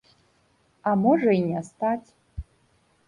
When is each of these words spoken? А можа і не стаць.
А 0.91 0.95
можа 1.03 1.29
і 1.41 1.43
не 1.51 1.61
стаць. 1.71 2.09